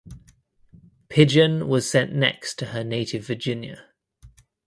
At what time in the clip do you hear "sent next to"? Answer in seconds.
1.87-2.65